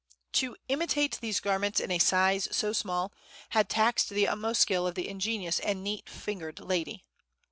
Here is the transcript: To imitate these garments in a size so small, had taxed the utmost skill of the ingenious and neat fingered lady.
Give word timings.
To 0.31 0.57
imitate 0.67 1.19
these 1.21 1.39
garments 1.39 1.79
in 1.79 1.91
a 1.91 1.99
size 1.99 2.47
so 2.51 2.73
small, 2.73 3.13
had 3.49 3.69
taxed 3.69 4.09
the 4.09 4.27
utmost 4.27 4.59
skill 4.61 4.87
of 4.87 4.95
the 4.95 5.07
ingenious 5.07 5.59
and 5.59 5.83
neat 5.83 6.09
fingered 6.09 6.59
lady. 6.59 7.05